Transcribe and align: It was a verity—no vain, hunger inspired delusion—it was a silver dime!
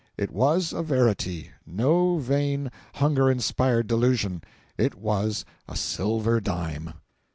It 0.17 0.31
was 0.31 0.73
a 0.73 0.81
verity—no 0.81 2.17
vain, 2.17 2.71
hunger 2.95 3.29
inspired 3.29 3.85
delusion—it 3.85 4.95
was 4.95 5.45
a 5.67 5.75
silver 5.75 6.41
dime! 6.41 6.95